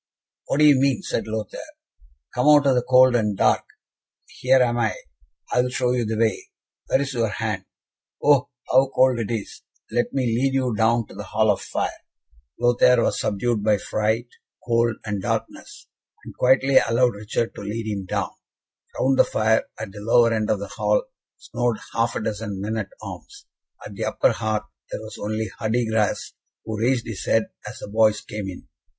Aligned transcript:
"What 0.47 0.57
do 0.57 0.65
you 0.65 0.79
mean?" 0.79 1.03
said 1.03 1.27
Lothaire. 1.27 1.61
"Come 2.33 2.47
out 2.47 2.65
of 2.65 2.73
the 2.73 2.81
cold 2.81 3.15
and 3.15 3.37
dark. 3.37 3.63
Here 4.27 4.57
am 4.59 4.79
I. 4.79 4.95
I 5.53 5.61
will 5.61 5.69
show 5.69 5.91
you 5.91 6.05
the 6.05 6.17
way. 6.17 6.49
Where 6.87 7.01
is 7.01 7.13
your 7.13 7.27
hand? 7.29 7.65
Oh, 8.19 8.49
how 8.71 8.89
cold 8.95 9.19
it 9.19 9.29
is. 9.29 9.61
Let 9.91 10.11
me 10.11 10.25
lead 10.25 10.55
you 10.55 10.73
down 10.75 11.05
to 11.05 11.13
the 11.13 11.25
hall 11.25 11.55
fire." 11.55 11.91
Lothaire 12.59 13.03
was 13.03 13.19
subdued 13.21 13.63
by 13.63 13.77
fright, 13.77 14.25
cold, 14.65 14.95
and 15.05 15.21
darkness, 15.21 15.85
and 16.25 16.35
quietly 16.35 16.77
allowed 16.79 17.13
Richard 17.13 17.53
to 17.53 17.61
lead 17.61 17.85
him 17.87 18.05
down. 18.05 18.31
Round 18.99 19.19
the 19.19 19.23
fire, 19.23 19.65
at 19.79 19.91
the 19.91 19.99
lower 20.01 20.33
end 20.33 20.49
of 20.49 20.57
the 20.57 20.67
hall, 20.67 21.03
snored 21.37 21.77
half 21.93 22.15
a 22.15 22.23
dozen 22.23 22.59
men 22.59 22.75
at 22.75 22.89
arms; 23.03 23.45
at 23.85 23.93
the 23.93 24.05
upper 24.05 24.31
hearth 24.31 24.65
there 24.91 25.01
was 25.01 25.19
only 25.19 25.51
Hardigras, 25.59 26.33
who 26.65 26.79
raised 26.81 27.05
his 27.05 27.23
head 27.27 27.51
as 27.69 27.77
the 27.77 27.87
boys 27.87 28.19
came 28.21 28.49
in. 28.49 28.67